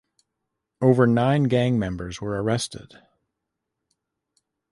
Over 0.81 1.05
nine 1.05 1.43
gang 1.43 1.77
members 1.77 2.19
were 2.19 2.41
arrested. 2.41 2.99